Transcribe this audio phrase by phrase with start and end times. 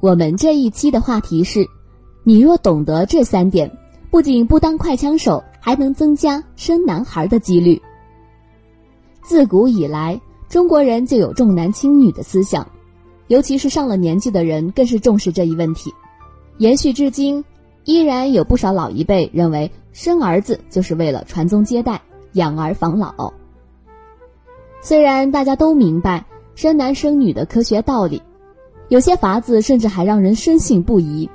[0.00, 1.66] 我们这一期的话题是：
[2.22, 3.70] 你若懂得这三点，
[4.10, 7.80] 不仅不当快枪手，还能增加生男孩的几率。
[9.22, 12.68] 自古以来，中国人就有重男轻女的思想，
[13.28, 15.92] 尤其是上了年纪的人更是重视这一问题。
[16.58, 17.42] 延续至今，
[17.84, 22.00] 依然有不少老一辈认为生儿子就是为了传宗接代、
[22.32, 23.32] 养儿防老。
[24.82, 26.24] 虽然大家都明白
[26.54, 28.20] 生男生女的科学道理。
[28.88, 31.28] 有些法子甚至还让人深信不疑，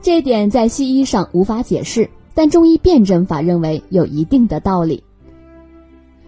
[0.00, 5.02] 这点在西医上无法解释，但中医辨证法认为有一定的道理。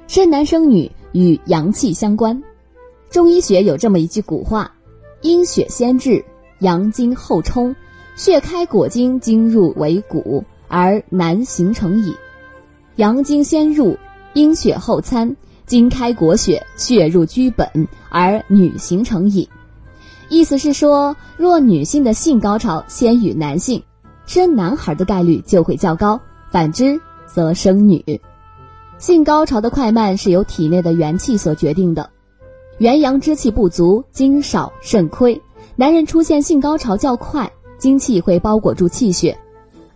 [0.09, 2.43] 生男生女与阳气相关，
[3.10, 4.73] 中医学有这么一句古话
[5.23, 6.24] ：“阴血先至，
[6.59, 7.74] 阳精后充，
[8.16, 12.12] 血开果精，精入为骨，而男形成矣。
[12.96, 13.96] 阳精先入，
[14.35, 17.69] 阴血后参，精开果血，血入居本，
[18.09, 19.48] 而女形成矣。”
[20.29, 23.83] 意思是说，若女性的性高潮先于男性，
[24.27, 26.18] 生男孩的概率就会较高；
[26.51, 28.05] 反之，则生女。
[28.99, 32.10] 性高潮的快慢是由体内的元气所决定的。
[32.79, 35.41] 元阳之气不足，精少肾亏，
[35.77, 39.33] 男人出现性高潮较快，精气会包裹住气血；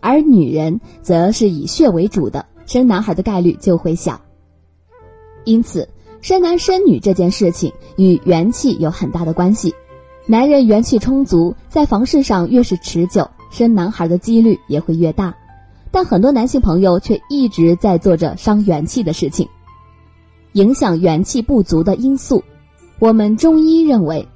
[0.00, 4.20] 而女人则是以血为主的，生男孩的概率就会小。
[5.44, 5.88] 因此，
[6.20, 9.74] 生男生女这件事情与元气有很大的关系。
[10.30, 15.34] 男人元气充足，在房事上越是持久，生男孩的几率也会越大。
[15.90, 19.48] 但很多男性朋友却一直在做着伤元气的事情，
[20.52, 22.44] 影响元气不足的因素。
[23.00, 24.28] 我们中医认为，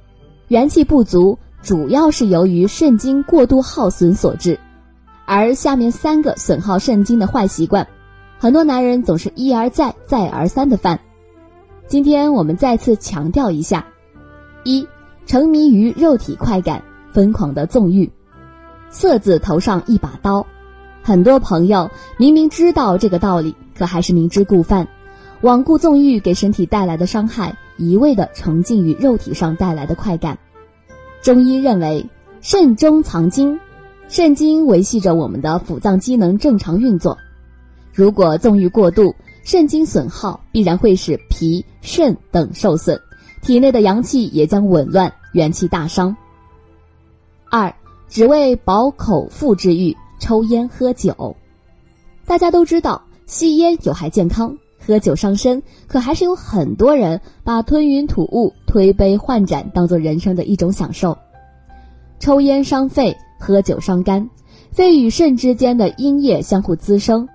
[0.49, 4.59] 元气不足主要是由于肾精过度耗损所致。
[5.25, 7.87] 而下面三个损耗肾精的坏习惯，
[8.37, 10.99] 很多男人总是一而再、再而三的犯。
[11.87, 13.87] 今天我们再次强调一下：
[14.65, 14.85] 一。
[15.25, 18.09] 沉迷于肉体快感，疯狂的纵欲，
[18.89, 20.45] 色字头上一把刀。
[21.01, 24.87] 很多朋友明明知道这个道理，可还是明知故犯，
[25.41, 30.37] 罔顾纵欲给身体带来的伤害，一味的沉浸于肉体上带来的快感。
[31.21, 32.05] 中医认为，
[32.41, 33.59] 肾中藏精，
[34.07, 37.17] 肾精维系着我们的腑脏机能正常运作。
[37.91, 42.99] 如果纵欲过度，肾精损耗，必然会使脾、肾等受损。
[43.45, 46.17] 体内的阳气也将紊乱，元气大伤。
[47.51, 47.71] 二，
[48.09, 51.35] 只为饱口腹之欲，抽烟喝酒。
[52.25, 61.15] 大家都知道吸烟有害健康，喝酒伤身，可还是有很多人把吞云吐雾、推杯换盏当做人生的一种享受。
[62.17, 64.27] 抽烟伤肺，喝酒伤肝，
[64.71, 67.29] 肺与肾之间的阴液相互滋生，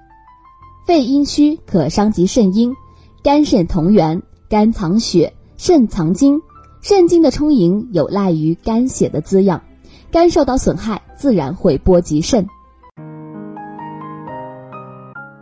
[0.85, 2.75] 肺阴虚可伤及肾阴，
[3.23, 5.33] 肝肾同源，肝藏血。
[5.63, 6.41] 肾藏精，
[6.81, 9.63] 肾精的充盈有赖于肝血的滋养，
[10.11, 12.43] 肝受到损害，自然会波及肾。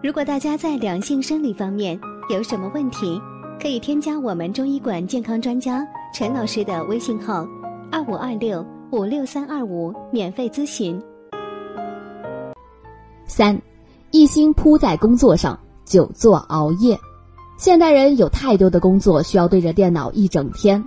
[0.03, 1.97] 如果大家在两性生理方面
[2.31, 3.17] 有什么问题，
[3.63, 7.47] 可以添加我们中医馆健康专家陈老师的微信号：
[7.93, 11.01] 二五二六五六三二五，免费咨询。
[13.25, 13.57] 三，
[14.11, 16.99] 一心扑在工作上，久坐熬夜。
[17.59, 20.83] 现代人有太多的工作需要对着电脑一整天，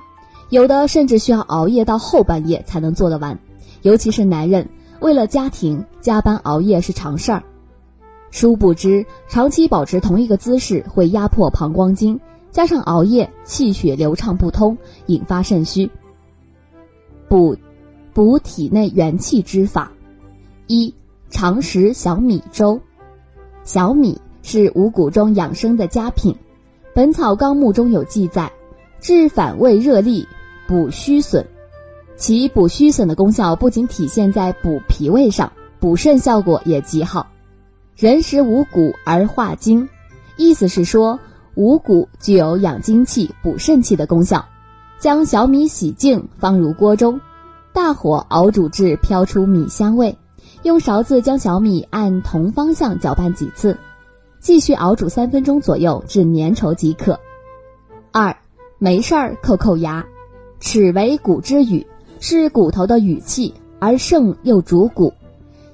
[0.51, 3.37] 有的甚至需要熬夜到后半夜才能做得完。
[3.81, 4.69] 尤其是男人，
[5.01, 7.43] 为了家庭加班熬夜是常事儿。
[8.29, 12.17] 殊不知，长期保持同一个姿势会压迫膀胱经，
[12.51, 14.77] 加上熬夜，气血流畅不通，
[15.07, 15.91] 引发肾虚。
[17.27, 17.57] 补，
[18.13, 19.91] 补体内元气之法：
[20.67, 20.95] 一、
[21.29, 22.79] 常食小米粥。
[23.65, 26.33] 小米是五谷中养生的佳品。
[26.93, 28.51] 《本草纲目》中有记载，
[28.99, 30.25] 治反胃热痢、
[30.67, 31.45] 补虚损。
[32.17, 37.25] 其补虚损的功效不仅体现在补脾胃上，补肾效果也极好。
[37.95, 39.87] 人食五谷而化精，
[40.35, 41.17] 意思是说
[41.55, 44.43] 五谷具有养精气、补肾气的功效。
[44.99, 47.19] 将小米洗净，放入锅中，
[47.71, 50.15] 大火熬煮至飘出米香味，
[50.63, 53.77] 用勺子将小米按同方向搅拌几次。
[54.41, 57.17] 继续熬煮三分钟左右至粘稠即可。
[58.11, 58.35] 二，
[58.79, 60.03] 没事儿扣扣牙，
[60.59, 61.85] 齿为骨之羽，
[62.19, 65.13] 是骨头的羽气，而肾又主骨，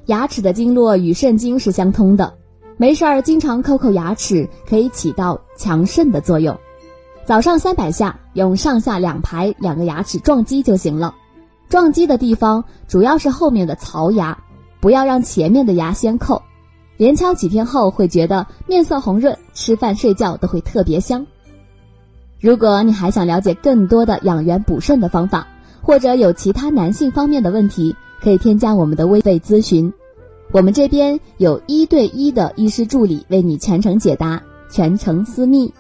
[0.08, 2.34] 牙齿的经络与肾经是相通的。
[2.76, 6.56] 没事儿经常扣扣牙齿，可以起到强肾的作用。
[7.24, 11.16] 早上三百下，用上下两排两个牙齿撞击就行了。
[11.70, 14.38] 撞击的地方主要是后面的槽牙，
[14.82, 16.42] 不要让前面的牙先扣。
[16.98, 21.26] 连敲几天后，会觉得面色红润，吃饭睡觉都会特别香。
[22.40, 25.48] 如果你还想了解更多的养元补肾的方法，
[25.82, 29.92] 或者有其他男性方面的问题，可以添加我们的微费咨询，
[30.52, 35.74] 我们这边有一对一的医师助理为你全程解答，全程私密。